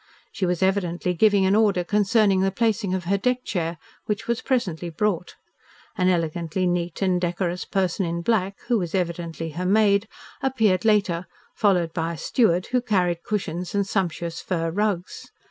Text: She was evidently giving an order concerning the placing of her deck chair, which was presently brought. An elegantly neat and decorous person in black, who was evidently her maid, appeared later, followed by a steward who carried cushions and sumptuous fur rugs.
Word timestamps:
She 0.31 0.47
was 0.47 0.63
evidently 0.63 1.13
giving 1.13 1.45
an 1.45 1.53
order 1.55 1.83
concerning 1.83 2.41
the 2.41 2.49
placing 2.49 2.95
of 2.95 3.03
her 3.03 3.19
deck 3.19 3.43
chair, 3.45 3.77
which 4.07 4.27
was 4.27 4.41
presently 4.41 4.89
brought. 4.89 5.35
An 5.95 6.09
elegantly 6.09 6.65
neat 6.65 7.03
and 7.03 7.21
decorous 7.21 7.65
person 7.65 8.03
in 8.07 8.23
black, 8.23 8.57
who 8.67 8.79
was 8.79 8.95
evidently 8.95 9.51
her 9.51 9.65
maid, 9.67 10.07
appeared 10.41 10.85
later, 10.85 11.27
followed 11.53 11.93
by 11.93 12.13
a 12.13 12.17
steward 12.17 12.65
who 12.71 12.81
carried 12.81 13.21
cushions 13.21 13.75
and 13.75 13.85
sumptuous 13.85 14.41
fur 14.41 14.71
rugs. 14.71 15.29